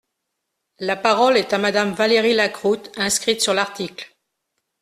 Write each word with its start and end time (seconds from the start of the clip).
La 0.79 0.95
parole 0.95 1.37
est 1.37 1.53
à 1.53 1.59
Madame 1.59 1.91
Valérie 1.93 2.33
Lacroute, 2.33 2.91
inscrite 2.97 3.39
sur 3.39 3.53
l’article. 3.53 4.17